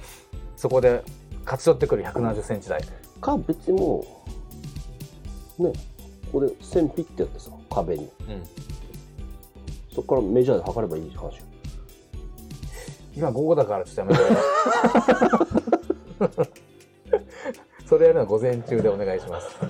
[0.57, 1.03] そこで
[1.45, 2.81] 勝ち取ってくる170センチ台。
[3.21, 4.05] か別にも
[5.59, 5.73] うね
[6.31, 8.03] ここで線ピッてやってさ壁に。
[8.03, 8.43] うん。
[9.93, 11.45] そこからメジャーで測ればいい話よ。
[13.15, 14.19] 今午後だからちょっとや
[16.19, 16.49] めて。
[17.87, 19.49] それやるのは午前中でお願いします。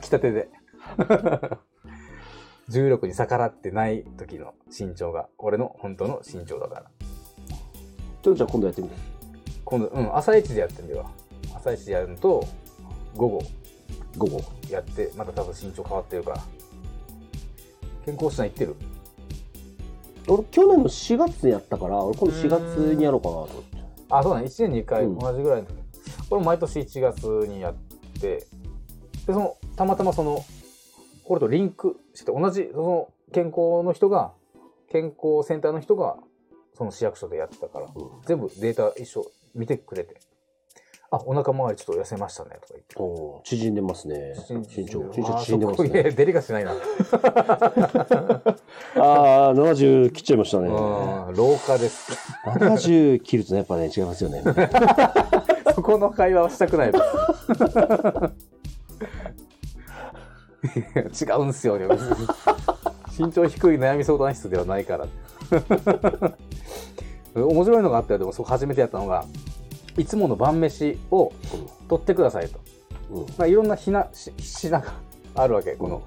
[0.00, 0.50] 起きたてで。
[2.68, 6.82] 重力に逆らってない時の身長が俺の本当の身長だから。
[8.22, 8.96] ちょっとじゃあ今度やってみて。
[9.64, 11.10] 今度うん朝一でやってみるわ。
[11.54, 12.44] 朝一でやるのと
[13.16, 13.42] 午後
[14.16, 16.42] 午後やってまた多分身長変わってるから。
[18.04, 18.76] 健康診断行ってる？
[20.26, 22.60] 俺去年の4月にやったから俺今度4月
[22.94, 23.78] にやろうかなと思って。
[24.10, 24.46] あ、そうだね。
[24.46, 25.18] 1年に1回うん。
[25.18, 25.74] 同じぐらいの時。
[26.28, 27.74] これ毎年1月にやっ
[28.20, 28.46] て、で、
[29.26, 30.44] その、たまたまその、
[31.24, 34.32] これとリンクしてて、同じ、その、健康の人が、
[34.90, 36.16] 健康センターの人が、
[36.76, 37.92] その市役所でやってたから、うん。
[38.26, 40.20] 全部データ一緒見てくれて、
[41.14, 42.94] あ、お腹周りちょっと痩せましたね、とか言って。
[42.98, 46.72] おー縮んでますね身長身長あ縮んでますねデリカシーないな。
[48.96, 52.12] ああ70切っちゃいましたねうん、廊下です。
[52.46, 54.42] 70切るとねやっぱね違いますよね
[55.74, 56.98] そこの会話はしたくないで
[61.12, 61.24] す。
[61.24, 61.86] 違うんすよ、ね、
[63.18, 65.06] 身長低い悩み相談室ではないから。
[67.34, 69.24] 面白いのがあったよ、でもそこ初めてやったのが、
[69.96, 71.32] いつもの晩飯を
[71.88, 72.58] 取ってくださいと。
[73.10, 73.26] うん。
[73.38, 74.92] まあ、いろんなひなし品が
[75.34, 75.72] あるわけ。
[75.72, 76.02] この、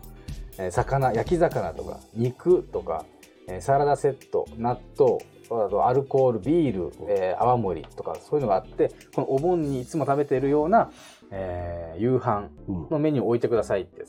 [0.58, 3.06] えー魚、焼き魚とか、肉とか、
[3.47, 5.17] えーサラダセット、納豆、
[5.50, 10.91] あとアルコール、ビール、えー泡盛とか、そういうのがあって、このお盆にいつも食べてるような、
[11.32, 12.88] えー夕飯うん。
[12.89, 14.04] のメニューを置いてくださいって。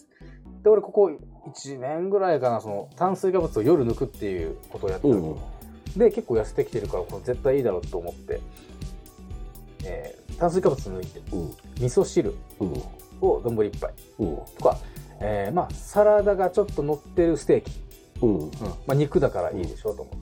[0.62, 1.10] で、俺ここ
[1.52, 5.36] 1年ぐらいかな、その炭水化物を夜抜くっていうことをやってる、うん
[5.96, 8.40] で、結構痩せてきてるから、これ絶対いいだろうと思って、
[9.84, 12.82] えー炭水化物抜いて、うん味噌汁うん
[13.20, 14.78] を丼一杯うんとか、
[15.20, 17.72] えーまあ、サラダがちょっと乗ってるステーキ。
[18.20, 20.18] うんうんまあ、肉だからいいでしょうと思って。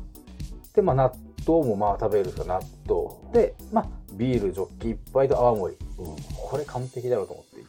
[0.74, 1.12] で、まあ、納
[1.46, 3.32] 豆もまあ食べるから納豆。
[3.32, 5.76] で、まあ、ビールジョッキ一杯と泡盛。
[5.98, 7.64] うんこれ完璧だろうと思って。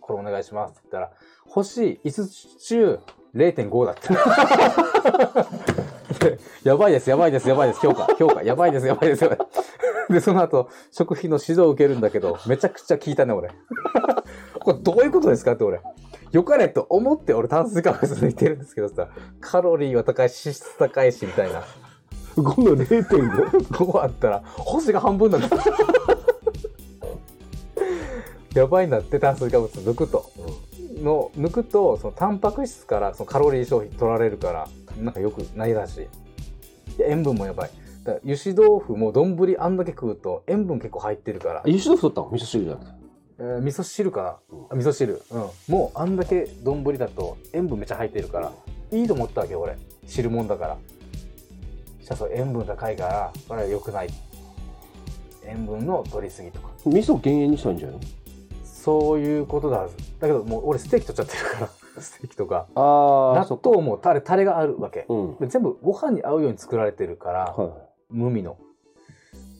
[0.00, 1.12] これお願いしますって言ったら、
[1.46, 2.98] 星5つ中
[3.34, 4.08] 0.5だって。
[6.68, 9.57] やばいです、やばいです、やばいです、評価、評価、やばいです、やばいです、やばいです。
[10.10, 13.50] で、その後、食費の指導を受けるんだけど、めちゃくちゃ聞いたね、俺。
[14.60, 15.80] これどういうことですかって俺。
[16.32, 19.08] よかれと思って俺炭水化物抜いてるんですけどさ、
[19.40, 21.62] カロリーは高い、脂質高いし、みたいな。
[22.36, 25.48] 5の0.5 5あったら、星が半分なんだ。
[28.54, 30.30] やばいんだって炭水化物抜くと。
[31.02, 34.68] の抜くとそのタンパク質からそのカロリー消費取られるから
[35.00, 36.08] なんかよくないらし
[36.94, 37.70] いで塩分もやばい
[38.08, 42.30] だ油脂豆腐も丼あんだけ食うと塩分結構入ってるから、油脂豆腐取ったの？
[42.30, 42.90] 味噌汁じゃなくて。
[43.40, 44.40] えー味噌汁か
[44.70, 45.22] な、味噌汁。
[45.30, 45.72] うん。
[45.72, 48.52] もうあんだけ丼だと塩分めっちゃ入ってるから
[48.90, 49.76] いいと思ったわけよ俺。
[50.06, 50.76] 汁もんだから。
[52.02, 54.08] そした塩分高いからこれは良くない。
[55.46, 56.68] 塩分の取りすぎとか。
[56.84, 57.98] 味噌減塩にしたんじゃない？
[58.64, 59.78] そういうことだ。
[59.82, 61.68] はずだけどもう俺ステーキ取っちゃってるから。
[62.02, 62.66] ステーキとか。
[62.74, 63.60] のあ納。
[63.62, 65.04] 豆もタレタレがあるわけ。
[65.08, 65.36] うん。
[65.36, 67.87] で全部ご飯に合うように作られてるから、はい。
[68.10, 68.56] 無味の。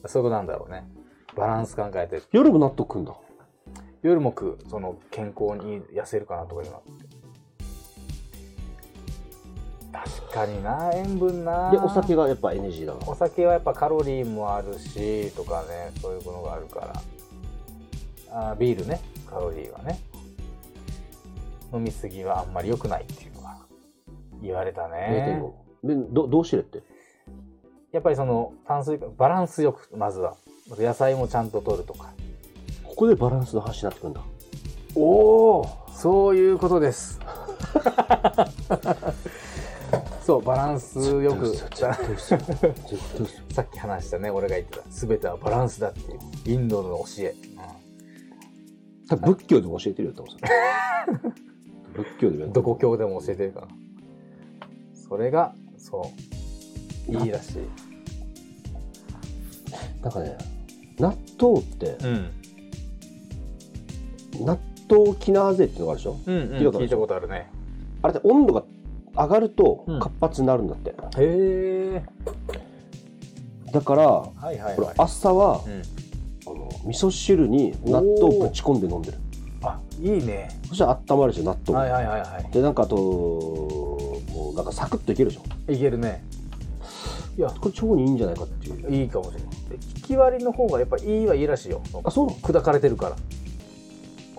[0.06, 0.84] そういうことなんだろうね。
[1.36, 2.22] バランス考えて。
[2.32, 3.14] 夜も納豆食うんだ。
[4.02, 6.82] 夜も食うその健康に痩せるかなとかいうの
[9.92, 11.70] 確かにな塩分な。
[11.70, 13.00] で、お酒がやっぱ NG だな。
[13.08, 17.02] お酒はやっぱカロリーもあるしとかねそういうものがあるから。
[18.30, 19.00] あービールね。
[19.28, 19.98] カロリーはね。
[21.72, 23.58] 飲みすぎはあんまり良くないっていうのが
[24.40, 25.42] 言われたね。
[25.84, 25.88] 0.5。
[25.88, 26.82] で、どどうしてるって？
[27.92, 30.36] やっぱりその炭水化バランスよくまずは。
[30.76, 32.12] 野菜もちゃんと取るとか。
[32.84, 34.20] ここでバランスの話になってくるんだ。
[34.94, 37.18] おおそういうことです。
[40.20, 41.56] そうバランスよく。
[41.56, 41.96] さ
[43.62, 44.84] っき話したね俺が言ってた。
[44.90, 46.18] 全てはバランスだっていう。
[46.44, 47.34] インドの教え、
[49.08, 50.48] 多分仏教でも教えてるよ、多分それ。
[51.94, 53.68] 仏教でもどこ教でも教えてるから
[54.94, 56.04] それがそう
[57.08, 57.58] いいらしい。
[60.02, 60.38] なんかね、
[60.98, 62.30] 納豆って、うん。
[64.46, 66.16] 納豆キナーゼっていうのがあるでしょ？
[66.26, 67.50] うん、うん、聞いたことあるね。
[68.02, 68.62] あれって温度が
[69.14, 70.00] 上がるとうん。
[70.00, 70.90] 活発になるんだって。
[70.90, 72.02] へえ。
[73.72, 75.82] だから、はいはいこれはい、朝は、うん、
[76.46, 79.18] あの味噌汁に納豆をぶち込んで飲んでる。
[79.62, 80.48] あいいね。
[80.68, 81.72] そしたら温まるでしょ、納豆。
[81.72, 81.80] が。
[81.80, 85.72] はいはいはいはで、なんかあと、もうなんかサクッといけるでしょ。
[85.72, 86.24] いいけるね
[87.38, 88.90] いやこれ腸にいいんじゃないかっていう。
[88.92, 89.50] いいかもしれない。
[89.70, 91.80] で引き割りの方がやっぱいいはいいらしいよ。
[92.02, 92.38] あ、そうなの？
[92.40, 93.16] 砕かれてるから。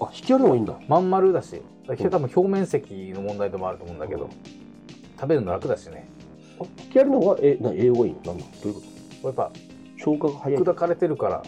[0.02, 0.78] あ、引き割るのがいいんだ。
[0.90, 1.62] まん丸だし。
[1.88, 4.30] だ多分表面積の問題でもあると思うんだけど
[5.16, 6.10] 食べるの楽だしね。
[6.60, 8.34] あ引き割るのが、え、な栄養がいいの？
[8.34, 8.44] なんだ？
[8.62, 8.82] どういう
[9.22, 9.54] こやっぱと
[9.98, 10.62] 消化が早い。
[10.62, 11.44] 砕かれてるから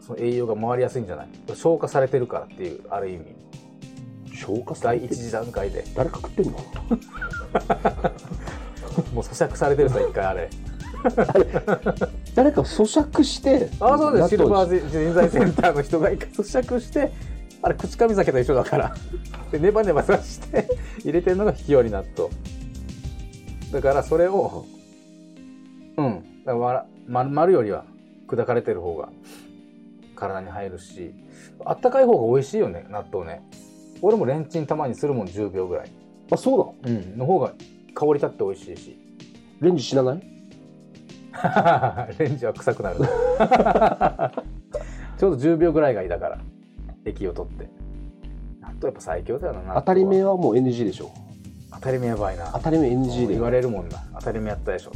[0.00, 1.28] その栄養が回りやすいんじゃない？
[1.48, 3.24] 消化されてるからっていうある意味。
[4.36, 5.20] 消化され第てる。
[5.20, 5.84] 一次段階で。
[5.96, 6.58] 誰か食ってんの？
[9.44, 10.50] 嚼されてるさ一回 あれ。
[12.34, 13.68] 誰か咀嚼して。
[13.80, 14.28] ああそうです。
[14.30, 17.12] シルバーー人材センターの人が一回 咀嚼して
[17.62, 18.94] あれ口かみ酒と一緒だから。
[19.50, 20.68] でネバネバさして
[21.02, 22.30] 入れてるのが引き割り納豆
[23.72, 24.64] だからそれを
[25.96, 26.24] うん。
[26.44, 27.84] だから丸丸よりは
[28.28, 29.08] 砕かれてる方が
[30.14, 31.14] 体に入るし。
[31.64, 33.42] あったかい方が美味しいよね納豆ね。
[34.02, 35.90] 俺もレンチンたまにするもん10秒ぐらい、
[36.30, 37.52] あ、そうなのうん、の方が
[37.94, 38.99] 香り立って美味しいし
[39.60, 40.22] レンジ死なない？
[42.18, 42.98] レンジは臭くなる
[45.18, 46.38] ちょうど10秒ぐらいがいいだから
[47.04, 47.68] 液を取って。
[48.60, 51.10] 納豆やっぱ最強だよな当たり目はもう NG でしょ。
[51.72, 52.50] 当たり目やばいな。
[52.52, 53.34] 当たり目 NG で。
[53.34, 54.02] 言われるもんな。
[54.18, 54.92] 当たり目やったでしょ。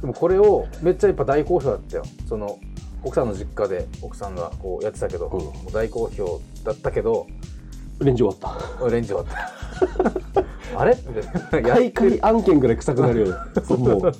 [0.00, 2.04] でもこれをめっちゃやっぱ大好評だったよ。
[2.28, 2.58] その
[3.02, 5.40] 奥さんの実家で奥さんがこうやってたけど、うん。
[5.40, 7.26] もう大好評だったけど
[8.00, 8.82] レンジ終わった。
[8.84, 10.42] 俺 レンジ終わった
[10.76, 10.96] あれ？
[12.22, 13.26] 案件ぐらい臭くなるよ。
[13.26, 13.34] ね。
[13.76, 14.12] もう。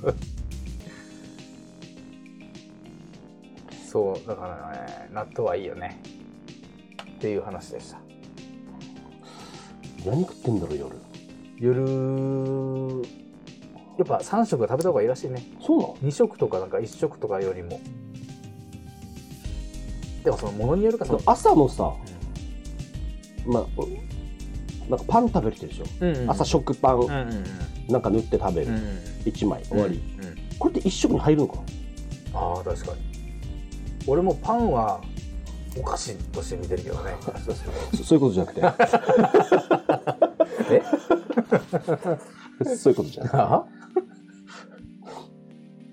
[3.88, 6.00] そうだからね納豆はいいよね。
[7.02, 7.98] っていう話でした。
[10.06, 10.96] 何食ってんだろう、夜。
[11.58, 13.02] 夜。
[13.98, 15.42] やっぱ3食は食べた方がいいらしいね。
[15.60, 17.80] そうなの？2食とかなんか1食とかよりも。
[20.24, 21.94] でもそのものによるかその、朝のさ、
[23.46, 23.86] まあ、お
[24.90, 25.84] なんかパン食べる人でしょ？
[26.00, 26.30] うんうん。
[26.30, 27.44] 朝食パン、うんうんうん。
[27.88, 28.68] なんか塗って食べる。
[28.68, 28.82] うんうん。
[29.24, 29.62] 1枚。
[29.64, 30.02] 終わり。
[30.18, 30.24] うん。
[30.24, 31.58] うんこれって1食に入るのか
[32.34, 33.00] ああ確かに。
[34.06, 35.00] 俺もパンは
[35.78, 37.14] お菓子として見てるけどね。
[37.94, 38.82] そそういうことじゃなく
[40.70, 40.82] え？
[42.64, 42.76] て。
[42.76, 43.38] そういうことじゃなくて。
[43.42, 43.64] あ？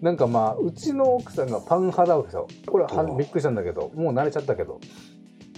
[0.02, 4.80] なんかまあうちの奥さんがパン派だわけさこれはうんびっくりしたんだけどもう慣れちゃったけど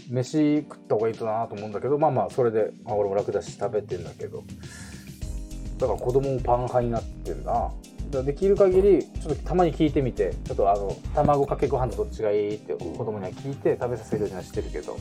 [0.10, 4.44] 飯食った方がいいとなと思うんだけどまあまあそれで、まあ、俺も楽だし食べてんだけど
[5.78, 7.72] だから子供もパン派になってんだだか
[8.12, 14.98] らできる限りちょっとたまに聞いてみてちょっとあの卵かけご飯とどっちがいいって子供には聞いて食べさせるようにはしてるけど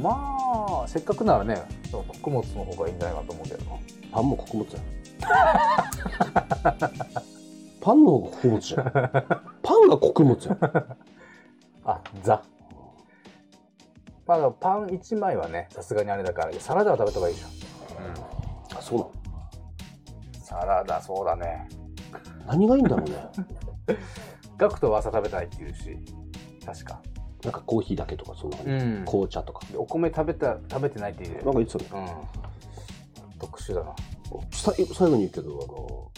[0.00, 3.72] まあせっかくならね穀物の方がいいんじゃないかと思うけどな
[4.12, 4.84] パンも穀物だよ。
[7.80, 8.84] パンの方が穀物じゃん。
[9.62, 10.58] パンが穀物じゃん。
[11.84, 12.42] あ、ザ。
[14.36, 17.48] ままあ、パン1枚はね、さすがにあれだから、サラダは食べた方がいいでしょ。
[18.78, 19.12] あ、そうなの？
[20.34, 20.40] うん。
[20.40, 21.68] サラダ、そうだね。
[22.46, 23.96] 何がいいんだろうね。
[24.58, 25.98] GACKT は朝食べたいって言うし、
[26.64, 27.02] 確か。
[27.44, 28.86] なんかコーヒーだけとか、そんな感じ。
[28.86, 29.66] ん紅茶とか。
[29.76, 32.16] お米食べた、食べてないって言うなんか言ってたね。
[33.32, 33.38] うん。
[33.38, 33.94] 特殊だな。
[34.52, 36.10] さい最後に言うけど、あの、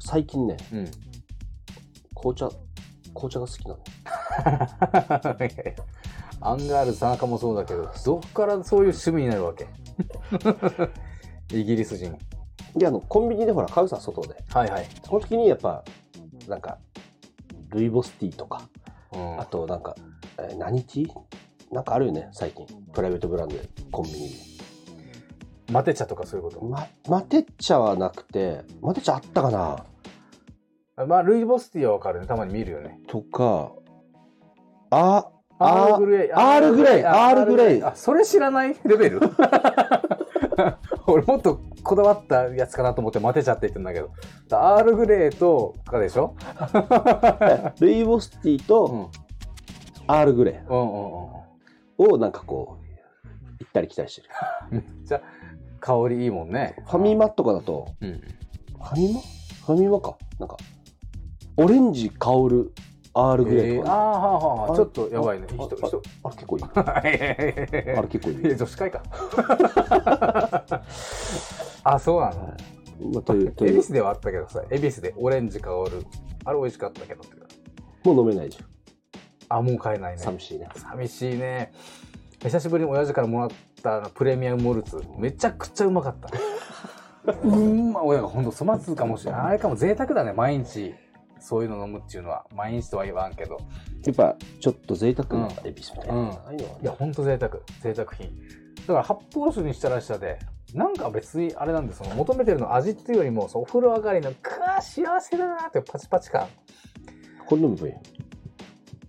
[0.00, 0.90] 最近ね、うん。
[2.14, 2.48] 紅茶、
[3.14, 3.78] 紅茶が好きなの。
[6.48, 9.66] アンガールズ田中もそうだけど、どっからそういう趣味になるわけ？
[11.56, 12.16] イギリス人。
[12.76, 14.36] で、あの、コンビニでほら、買うさ、外で。
[14.52, 14.86] はいはい。
[15.04, 15.82] その時にやっぱ、
[16.48, 16.78] なんか、
[17.70, 18.62] ルイボスティーとか、
[19.12, 19.94] うんあとなんか、
[20.38, 21.12] えー何ティー？
[21.72, 22.66] なんかあるよね、最近。
[22.92, 24.32] プライベートブランドで、コンビニに。
[25.72, 29.84] マテ茶とかそういうこま、マテ茶はなくて、マテ茶あったかな？
[30.96, 31.06] と。
[31.06, 32.26] まあ、ルイボスティーはわかるね。
[32.26, 33.00] たまに見るよね。
[33.08, 33.72] とか、
[34.90, 36.32] あ、アールグレイ。
[36.32, 38.76] アールグレイあアールグレイあ、それ知らない？
[38.84, 39.20] レベル？
[41.06, 44.10] 俺もっとこだわったやつかなと思ってマテ茶って言ってんだけど。
[44.50, 46.34] アールグレイとかでしょ？
[47.80, 49.10] ルイボスティーうとん。
[50.08, 52.06] アールグレうんうんうん。
[52.08, 52.84] イをなんかこう、
[53.60, 54.28] 行ったり来たりしてる。
[54.70, 55.20] めっちゃ
[55.80, 56.76] 香りいいもんね。
[56.86, 58.12] ファミマとかだと、うん。
[58.12, 59.20] ファミマ？
[59.20, 60.16] ファミマか。
[60.38, 60.56] なんか、
[61.56, 62.72] オレンジ香る
[63.18, 65.46] アールグレイえー、とかね、あーはあはあ、ちょっとやばいね。
[65.50, 66.02] あ人、あ人。
[66.22, 66.64] あれ結構いい。
[66.64, 68.46] あ あれ結構いい。
[68.46, 69.02] いや、女子会か。
[71.82, 72.54] あ、そうなの？
[73.14, 76.04] まあ、という、恵比寿ではあったけどさ、恵比寿でオレンジ香る。
[76.44, 77.22] あれ美味しかったけど
[78.04, 78.58] もう飲めないじ
[79.48, 80.18] あ、もう買えないゃん。
[80.18, 80.22] ね。
[80.22, 80.68] 寂しいね。
[80.74, 81.72] 寂しいね。
[82.42, 83.50] 久しぶりに親父からもらっ
[83.82, 86.28] たプレミアムモルツ、めちゃくちゃうまかった。
[87.42, 89.40] うんま、親がほんと粗末かもしれない。
[89.40, 90.94] あれかも贅沢だね、毎日。
[91.40, 92.44] そういうの飲むっていうのは。
[92.54, 93.58] 毎日とは言わんけど。
[94.04, 96.14] やっぱ、ちょっと贅沢なうんエビスみたいな。
[96.14, 97.58] うんうのはいや、ほんと贅沢。
[97.80, 98.30] 贅沢品。
[98.86, 100.38] だから発泡酒にしたらしたで、
[100.74, 106.46] なんか別にあれなんで、その求めてるの味っていうよりも、そのお風呂上がりの、くわ幸せだなってパチパチ感。
[107.46, 107.94] これ飲む分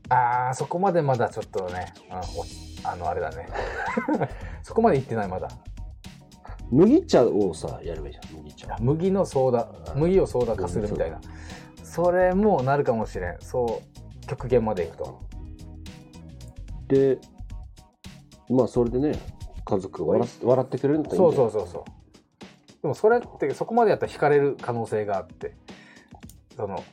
[0.10, 2.22] あー、そこまでまだちょっとね、うん、お
[2.84, 3.48] あの、あれだね。
[4.64, 5.50] そこまで行ってない、まだ。
[6.72, 8.78] 麦茶をさ、やればいいじゃん、麦茶。
[8.80, 11.20] 麦のソーダ、麦をソーダ化するみたいな。
[11.98, 13.38] それもなるかもしれん。
[13.40, 13.82] そ
[14.24, 15.20] う、極限までいくと。
[16.88, 17.18] で、
[18.48, 19.14] まあ、それでね、
[19.66, 21.84] 家族が笑っ笑ってくれるんだったらいそいんだそうそうそう。
[22.84, 25.56] でもそれって、そこまでやったら惹かれる可能性があって。
[26.56, 26.84] その、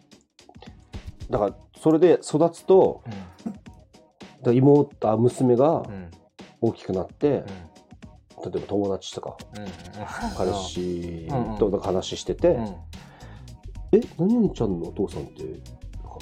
[1.28, 3.08] だから、それで育つと、う
[3.50, 3.60] ん、だか
[4.46, 6.10] ら妹、あ娘がうん、
[6.62, 7.44] 大きくなって、
[8.38, 9.66] うん、例えば友達とか、うん。
[10.34, 12.74] 彼氏うんとなんか話してて、うん。
[13.96, 15.61] え、何々ちゃんのお父さんって、なんか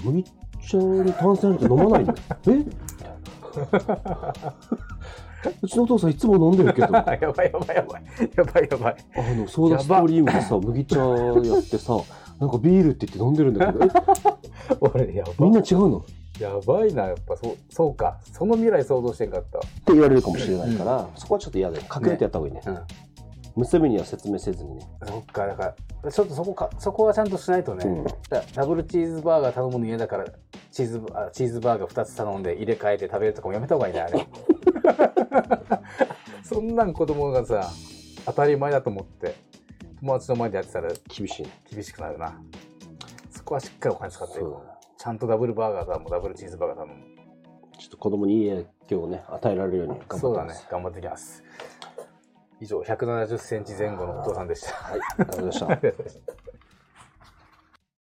[0.05, 2.15] 麦茶に炭酸入れて飲まないの
[2.49, 2.51] え？
[2.57, 2.71] みた
[3.07, 4.45] いな。
[5.61, 8.03] うちのお父さんいつも飲んでるけど、あ やばいやばいやばい。
[8.37, 9.37] やばいやばい。
[9.37, 11.99] の、ソーダストリームでさ、麦茶やってさ、
[12.39, 13.89] なんかビールって言って飲んでるんだけど、え、
[14.81, 15.99] 俺、やばみんな違うの？
[15.99, 16.03] っ
[16.41, 18.19] やばいな、やっぱそう、そうか。
[18.33, 19.59] その未来想像してんかった。
[19.59, 21.83] て言われるかもしれないから、そこはちょっと嫌だよ。
[21.95, 22.63] 隠れてやった方がいいね。
[22.65, 22.79] うん。
[23.57, 24.89] 娘には説明せずにね。
[25.05, 27.85] そっか、だから、ちょっとそこか、そこはちゃんとしないとね。
[27.87, 28.05] うん
[28.55, 30.25] ダブルチーズバーガー頼むの嫌だから、
[30.71, 34.27] チーズあ、チーズバーガー2つ頼んで入れ替えて食べるとかもやめた方がいいね、あれ。
[36.43, 37.71] そんなん子供がさ、
[38.25, 39.35] 当たり前だと思って、
[40.01, 41.51] 友達の前でやってたら厳しいね。
[41.71, 42.41] 厳しくなるな。
[43.31, 44.73] そこはしっかりお金使っていこう。
[44.99, 46.95] ちゃんとダブルバーガー頼む、ダブルチーズバーガー頼む。
[47.79, 51.43] ちょっと子供にいい影響をね、与えられるように頑張ってそうだます。、ね頑張ってきます。
[52.63, 54.73] 以上、170センチ前後のお父さんでした。
[54.73, 55.75] はい、ありがとうございましたあ。
[55.75, 56.42] りがとうございました